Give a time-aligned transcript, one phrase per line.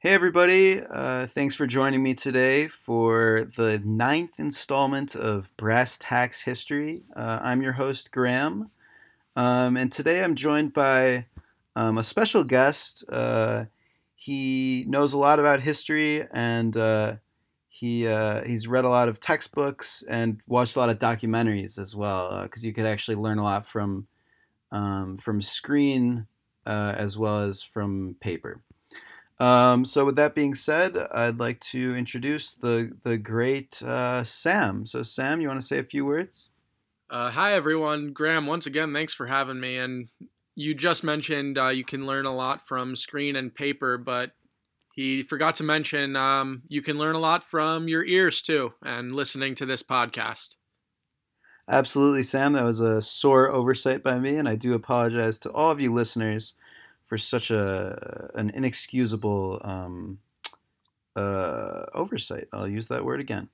[0.00, 0.80] Hey, everybody.
[0.80, 7.02] Uh, thanks for joining me today for the ninth installment of Brass Tacks History.
[7.16, 8.70] Uh, I'm your host, Graham.
[9.34, 11.26] Um, and today I'm joined by
[11.74, 13.02] um, a special guest.
[13.10, 13.64] Uh,
[14.14, 17.16] he knows a lot about history and uh,
[17.68, 21.96] he, uh, he's read a lot of textbooks and watched a lot of documentaries as
[21.96, 24.06] well, because you could actually learn a lot from,
[24.70, 26.28] um, from screen
[26.64, 28.62] as well as from paper.
[29.40, 34.84] Um, so with that being said, I'd like to introduce the the great uh, Sam.
[34.84, 36.48] So Sam, you want to say a few words?
[37.10, 38.46] Uh, hi everyone, Graham.
[38.46, 39.78] Once again, thanks for having me.
[39.78, 40.08] And
[40.54, 44.32] you just mentioned uh, you can learn a lot from screen and paper, but
[44.92, 49.14] he forgot to mention um, you can learn a lot from your ears too, and
[49.14, 50.56] listening to this podcast.
[51.68, 52.54] Absolutely, Sam.
[52.54, 55.94] That was a sore oversight by me, and I do apologize to all of you
[55.94, 56.54] listeners
[57.08, 60.18] for such a an inexcusable um,
[61.16, 62.48] uh, oversight.
[62.52, 63.48] I'll use that word again.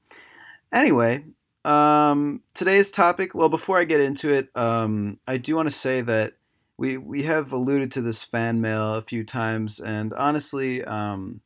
[0.72, 1.24] Anyway,
[1.64, 3.34] um, today's topic.
[3.34, 6.34] Well, before I get into it, um, I do want to say that
[6.76, 11.40] we we have alluded to this fan mail a few times, and honestly, um,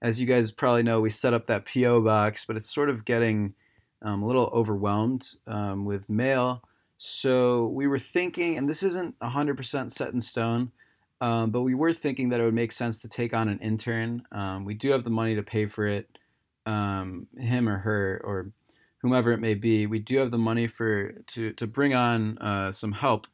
[0.00, 3.04] as you guys probably know, we set up that PO box, but it's sort of
[3.04, 3.54] getting
[4.02, 6.62] um, a little overwhelmed um, with mail.
[6.96, 10.72] So we were thinking, and this isn't 100% set in stone,
[11.20, 14.22] um, but we were thinking that it would make sense to take on an intern.
[14.32, 16.18] Um, we do have the money to pay for it,
[16.66, 18.52] um, him or her or
[18.98, 19.86] whomever it may be.
[19.86, 23.26] We do have the money for to to bring on uh, some help.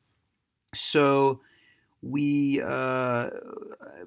[0.75, 1.41] So
[2.03, 3.31] we uh,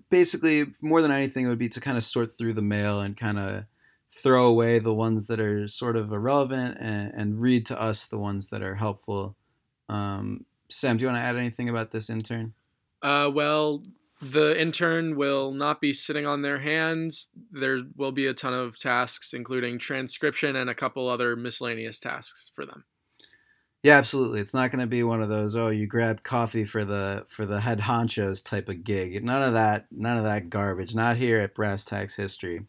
[0.10, 3.40] basically more than anything would be to kind of sort through the mail and kind
[3.40, 3.64] of
[4.12, 8.18] throw away the ones that are sort of irrelevant and, and read to us the
[8.18, 9.36] ones that are helpful.
[9.88, 12.54] Um, Sam, do you want to add anything about this intern?
[13.02, 13.83] Uh, well,
[14.22, 17.30] the intern will not be sitting on their hands.
[17.52, 22.52] There will be a ton of tasks, including transcription and a couple other miscellaneous tasks
[22.53, 22.83] for them.
[23.81, 24.42] Yeah, absolutely.
[24.42, 27.45] It's not going to be one of those oh, you grabbed coffee for the for
[27.45, 29.23] the head honchos type of gig.
[29.23, 29.86] None of that.
[29.89, 30.95] None of that garbage.
[30.95, 32.65] Not here at Brass Tacks History.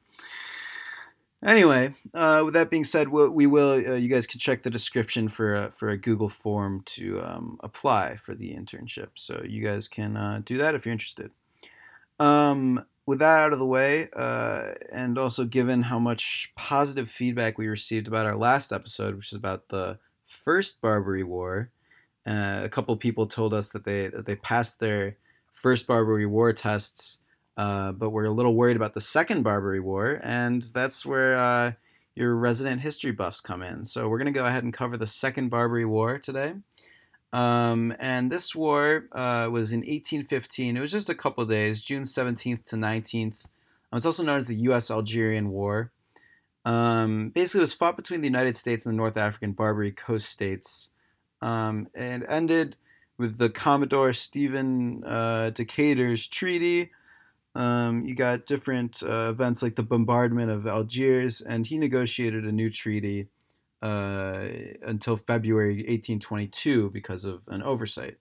[1.44, 3.72] Anyway, uh, with that being said, we will.
[3.72, 7.58] Uh, you guys can check the description for a, for a Google form to um,
[7.62, 9.08] apply for the internship.
[9.14, 11.30] So you guys can uh, do that if you're interested.
[12.18, 17.56] Um, with that out of the way, uh, and also given how much positive feedback
[17.56, 21.70] we received about our last episode, which is about the first Barbary War,
[22.26, 25.16] uh, a couple people told us that they that they passed their
[25.52, 27.18] first Barbary War tests
[27.60, 31.72] uh, but we're a little worried about the second Barbary War, and that's where uh,
[32.14, 33.84] your resident history buffs come in.
[33.84, 36.54] So we're going to go ahead and cover the second Barbary War today.
[37.34, 40.74] Um, and this war uh, was in 1815.
[40.74, 43.44] It was just a couple days, June 17th to 19th.
[43.92, 44.90] Um, it's also known as the U.S.
[44.90, 45.92] Algerian War.
[46.64, 50.30] Um, basically, it was fought between the United States and the North African Barbary coast
[50.30, 50.92] states,
[51.42, 52.76] um, and ended
[53.18, 56.90] with the Commodore Stephen uh, Decatur's treaty,
[57.54, 62.52] um, you got different uh, events like the bombardment of Algiers, and he negotiated a
[62.52, 63.28] new treaty
[63.82, 64.46] uh,
[64.86, 68.18] until February 1822 because of an oversight.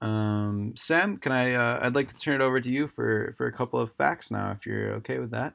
[0.00, 1.54] Um, Sam, can I?
[1.54, 4.30] Uh, I'd like to turn it over to you for for a couple of facts
[4.30, 5.54] now, if you're okay with that.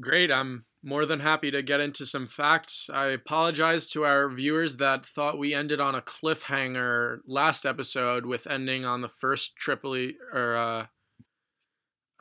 [0.00, 2.88] Great, I'm more than happy to get into some facts.
[2.92, 8.46] I apologize to our viewers that thought we ended on a cliffhanger last episode with
[8.46, 10.86] ending on the first Tripoli or uh,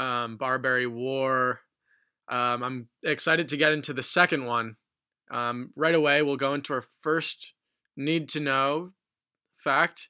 [0.02, 1.62] um, Barbary War.
[2.30, 4.78] Um, I'm excited to get into the second one.
[5.30, 7.54] Um, right away, we'll go into our first
[7.96, 8.94] need to know
[9.64, 10.10] fact.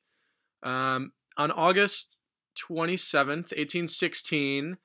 [0.63, 2.19] Um, on August
[2.71, 4.77] 27th, 1816,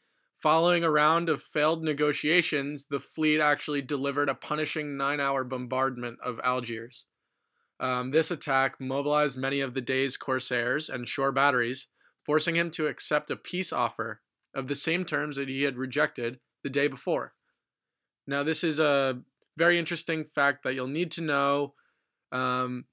[0.43, 6.19] following a round of failed negotiations, the fleet actually delivered a punishing nine hour bombardment
[6.25, 7.05] of Algiers.
[7.79, 11.89] Um, this attack mobilized many of the day's corsairs and shore batteries,
[12.25, 14.23] forcing him to accept a peace offer
[14.57, 17.35] of the same terms that he had rejected the day before.
[18.27, 19.21] Now, this is a
[19.57, 21.75] very interesting fact that you'll need to know.
[22.33, 22.87] Um,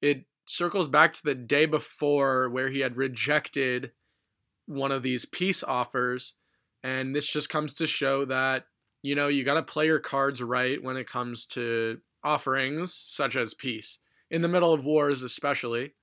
[0.00, 3.92] it circles back to the day before where he had rejected
[4.66, 6.34] one of these peace offers.
[6.82, 8.66] And this just comes to show that,
[9.02, 13.36] you know, you got to play your cards right when it comes to offerings such
[13.36, 13.98] as peace.
[14.30, 15.94] In the middle of wars, especially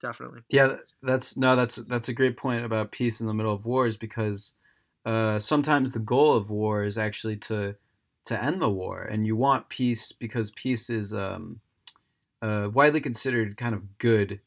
[0.00, 0.40] definitely.
[0.48, 3.96] Yeah, that's no, that's that's a great point about peace in the middle of wars
[3.96, 4.54] because
[5.04, 7.76] uh, sometimes the goal of war is actually to
[8.26, 11.60] to end the war, and you want peace because peace is um,
[12.42, 14.40] uh, widely considered kind of good.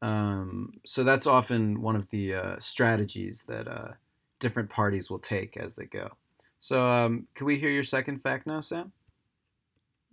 [0.00, 3.92] Um, so that's often one of the uh, strategies that uh,
[4.40, 6.12] different parties will take as they go.
[6.60, 8.92] So, um, can we hear your second fact now, Sam?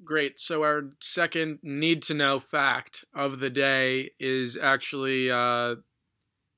[0.03, 0.37] Great.
[0.39, 5.75] So, our second need to know fact of the day is actually uh,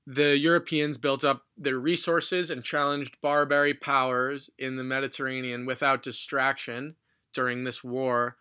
[0.06, 6.96] the Europeans built up their resources and challenged Barbary powers in the Mediterranean without distraction
[7.34, 8.38] during this war.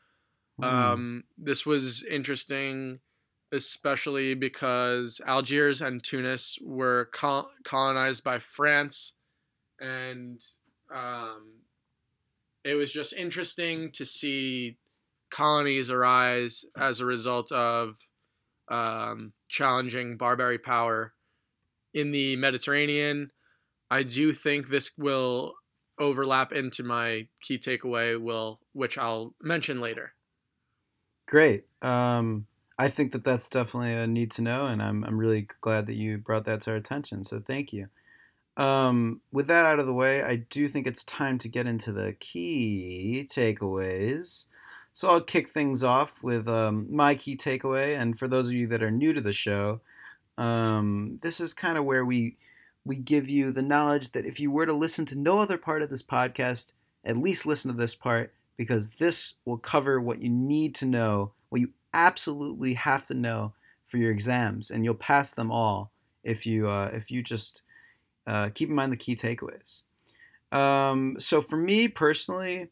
[0.61, 0.65] Mm.
[0.65, 3.01] Um, this was interesting,
[3.53, 9.13] especially because Algiers and Tunis were col- colonized by France
[9.81, 10.41] and
[10.95, 11.63] um,
[12.65, 14.77] it was just interesting to see
[15.31, 17.96] colonies arise as a result of
[18.69, 21.12] um, challenging Barbary power
[21.94, 23.31] in the Mediterranean.
[23.90, 25.55] I do think this will
[25.99, 30.12] overlap into my key takeaway, will which I'll mention later.
[31.26, 31.64] Great.
[31.82, 32.46] Um,
[32.78, 35.94] I think that that's definitely a need to know, and I'm I'm really glad that
[35.94, 37.25] you brought that to our attention.
[37.25, 37.88] So thank you.
[38.56, 41.93] Um, with that out of the way, I do think it's time to get into
[41.93, 44.46] the key takeaways.
[44.97, 48.67] So I'll kick things off with um, my key takeaway, and for those of you
[48.69, 49.83] that are new to the show,
[50.39, 52.39] um, this is kind of where we
[52.87, 55.83] we give you the knowledge that if you were to listen to no other part
[55.83, 56.73] of this podcast,
[57.05, 61.33] at least listen to this part because this will cover what you need to know,
[61.51, 63.53] what you absolutely have to know
[63.87, 65.91] for your exams, and you'll pass them all
[66.25, 67.61] if you uh, if you just
[68.27, 69.83] uh, keep in mind the key takeaways.
[70.53, 72.71] Um, so for me personally,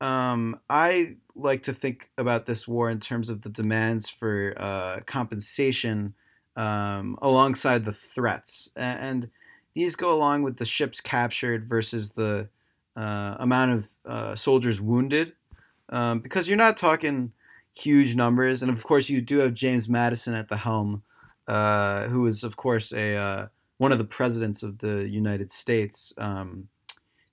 [0.00, 5.00] um, I like to think about this war in terms of the demands for uh,
[5.06, 6.14] compensation
[6.56, 9.30] um, alongside the threats, and
[9.74, 12.48] these go along with the ships captured versus the
[12.96, 15.32] uh, amount of uh, soldiers wounded,
[15.90, 17.32] um, because you're not talking
[17.74, 21.02] huge numbers, and of course you do have James Madison at the helm,
[21.46, 23.46] uh, who is of course a uh,
[23.78, 26.12] one of the presidents of the United States.
[26.18, 26.68] Um,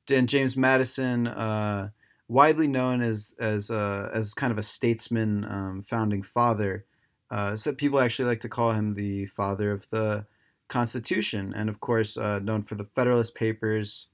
[0.10, 1.90] and James Madison, uh,
[2.28, 6.86] widely known as as uh, as kind of a statesman, um, founding father.
[7.30, 10.26] Uh, so people actually like to call him the father of the
[10.68, 14.08] Constitution, and of course uh, known for the Federalist Papers,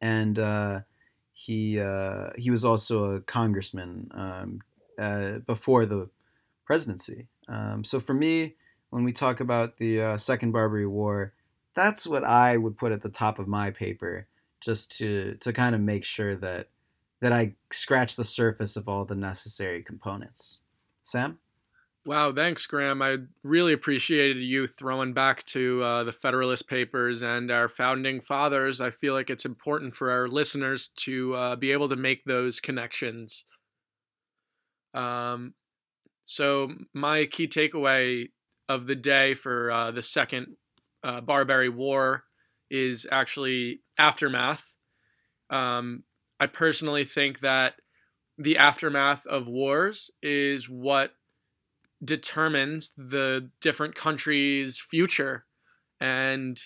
[0.00, 0.80] and uh,
[1.32, 6.08] he uh, he was also a congressman um, before the
[6.64, 7.28] presidency.
[7.48, 8.56] Um, so for me,
[8.90, 11.32] when we talk about the Second Barbary War,
[11.74, 14.26] that's what I would put at the top of my paper,
[14.60, 16.68] just to to kind of make sure that
[17.20, 20.58] that I scratch the surface of all the necessary components.
[21.02, 21.38] Sam.
[22.04, 23.02] Wow, thanks, Graham.
[23.02, 28.80] I really appreciated you throwing back to uh, the Federalist Papers and our founding fathers.
[28.80, 32.60] I feel like it's important for our listeners to uh, be able to make those
[32.60, 33.44] connections.
[34.94, 35.54] Um,
[36.26, 38.28] so, my key takeaway
[38.68, 40.56] of the day for uh, the second
[41.02, 42.22] uh, Barbary War
[42.70, 44.74] is actually aftermath.
[45.50, 46.04] Um,
[46.38, 47.74] I personally think that
[48.38, 51.12] the aftermath of wars is what
[52.04, 55.46] determines the different countries' future.
[56.00, 56.60] And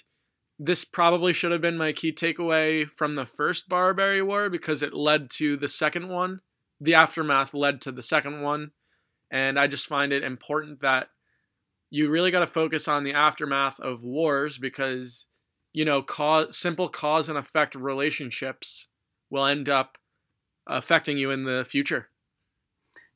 [0.59, 4.93] this probably should have been my key takeaway from the first Barbary War because it
[4.93, 6.41] led to the second one.
[6.81, 8.73] The aftermath led to the second one.
[9.31, 11.11] And I just find it important that
[11.91, 15.27] you really got to focus on the aftermath of wars because
[15.73, 18.87] you know cause simple cause and effect relationships
[19.31, 19.99] will end up
[20.67, 22.09] affecting you in the future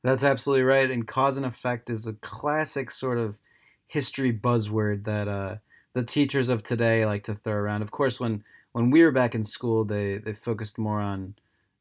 [0.03, 3.39] that's absolutely right and cause and effect is a classic sort of
[3.87, 5.57] history buzzword that uh,
[5.93, 8.43] the teachers of today like to throw around of course when
[8.73, 11.35] when we were back in school they they focused more on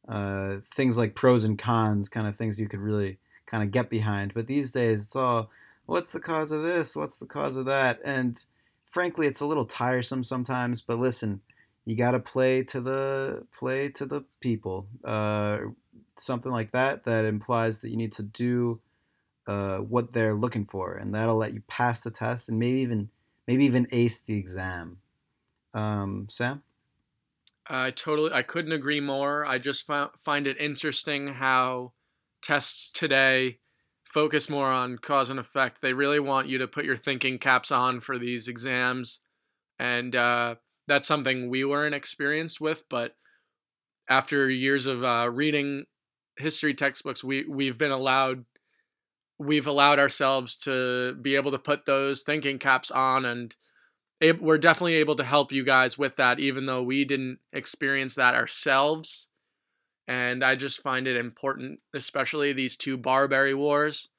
[0.08, 3.90] uh, things like pros and cons kind of things you could really kind of get
[3.90, 5.50] behind but these days it's all
[5.86, 6.96] what's the cause of this?
[6.96, 8.00] What's the cause of that?
[8.04, 8.44] And
[8.90, 10.82] frankly, it's a little tiresome sometimes.
[10.82, 11.42] But listen,
[11.86, 14.88] you got to play to the play to the people.
[15.04, 15.58] Uh,
[16.18, 18.80] something like that that implies that you need to do
[19.48, 23.10] uh, what they're looking for, and that'll let you pass the test and maybe even
[23.48, 24.98] maybe even ace the exam.
[25.74, 26.64] Um, Sam.
[27.68, 29.46] I totally, I couldn't agree more.
[29.46, 31.94] I just find it interesting how
[32.42, 33.60] tests today
[34.04, 35.82] focus more on cause and effect.
[35.82, 39.22] They really want you to put your thinking caps on for these exams.
[39.80, 40.56] And uh,
[40.88, 42.84] that's something we weren't experienced with.
[42.90, 43.16] But
[44.10, 45.86] after years of uh, reading
[46.38, 48.46] history textbooks, we, we've been allowed.
[49.40, 53.56] We've allowed ourselves to be able to put those thinking caps on, and
[54.40, 58.36] we're definitely able to help you guys with that, even though we didn't experience that
[58.36, 59.28] ourselves
[60.08, 64.10] and I just find it important, especially these two Barbary Wars.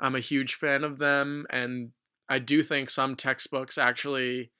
[0.00, 1.90] I'm a huge fan of them, and
[2.28, 4.52] I do think some textbooks actually,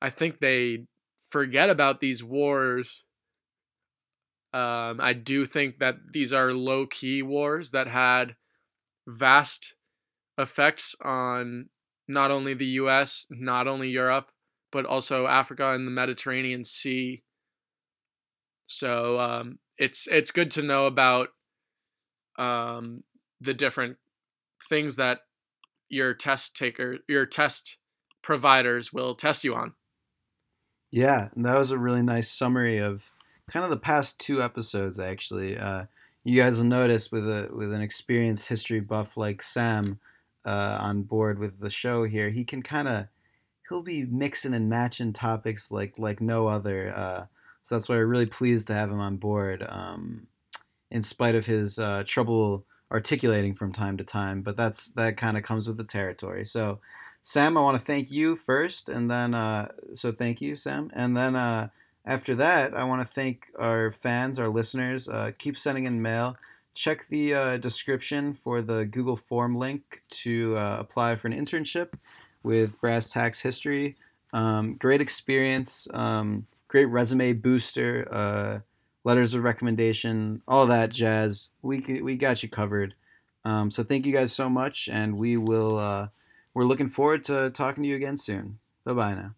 [0.00, 0.86] I think they
[1.28, 3.04] forget about these wars.
[4.52, 8.36] Um, I do think that these are low key wars that had
[9.06, 9.74] vast
[10.38, 11.68] effects on
[12.06, 14.30] not only the US, not only Europe,
[14.70, 17.22] but also Africa and the Mediterranean Sea.
[18.66, 21.28] So um, it's it's good to know about
[22.38, 23.02] um,
[23.40, 23.96] the different
[24.68, 25.20] things that
[25.88, 27.78] your test taker, your test
[28.22, 29.74] providers will test you on.
[30.90, 33.04] Yeah, that was a really nice summary of
[33.50, 34.98] kind of the past two episodes.
[34.98, 35.84] Actually, uh,
[36.24, 40.00] you guys will notice with a with an experienced history buff like Sam
[40.44, 43.06] uh, on board with the show here, he can kind of
[43.68, 46.92] he'll be mixing and matching topics like like no other.
[46.94, 47.26] Uh,
[47.62, 50.26] so that's why we're really pleased to have him on board, um,
[50.90, 54.40] in spite of his uh, trouble articulating from time to time.
[54.40, 56.46] But that's that kind of comes with the territory.
[56.46, 56.80] So,
[57.28, 61.14] Sam, I want to thank you first, and then uh, so thank you, Sam, and
[61.14, 61.68] then uh,
[62.06, 65.10] after that, I want to thank our fans, our listeners.
[65.10, 66.38] Uh, keep sending in mail.
[66.72, 71.88] Check the uh, description for the Google form link to uh, apply for an internship
[72.42, 73.96] with Brass Tacks History.
[74.32, 75.86] Um, great experience.
[75.92, 78.60] Um, great resume booster, uh,
[79.04, 81.50] letters of recommendation, all that jazz.
[81.60, 82.94] We we got you covered.
[83.44, 86.08] Um, so thank you guys so much, and we will.
[86.58, 88.58] We're looking forward to talking to you again soon.
[88.84, 89.34] Bye bye now.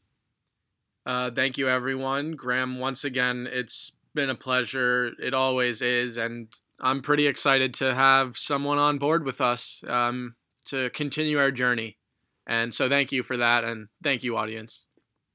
[1.04, 2.32] Uh, thank you, everyone.
[2.32, 5.10] Graham, once again, it's been a pleasure.
[5.22, 6.48] It always is, and
[6.80, 10.36] I'm pretty excited to have someone on board with us um,
[10.68, 11.98] to continue our journey.
[12.46, 14.86] And so, thank you for that, and thank you, audience.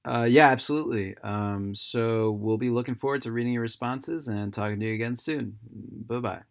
[0.04, 1.16] Uh, yeah, absolutely.
[1.20, 5.16] Um, so we'll be looking forward to reading your responses and talking to you again
[5.16, 5.60] soon.
[6.08, 6.42] Bye bye.